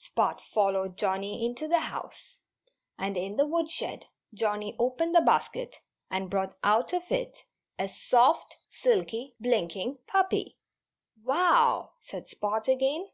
_"Spot 0.04 0.40
followed 0.52 0.98
Johnnie 0.98 1.46
into 1.46 1.68
the 1.68 1.78
house. 1.78 2.38
And 2.98 3.16
in 3.16 3.36
the 3.36 3.46
woodshed 3.46 4.06
Johnnie 4.34 4.74
opened 4.80 5.14
the 5.14 5.20
basket 5.20 5.76
and 6.10 6.28
brought 6.28 6.56
out 6.64 6.92
of 6.92 7.08
it 7.12 7.44
a 7.78 7.88
soft, 7.88 8.56
silky, 8.68 9.36
blinking 9.38 9.98
puppy! 10.08 10.58
"Wow!" 11.22 11.92
said 12.00 12.26
Spot 12.28 12.66
again. 12.66 13.10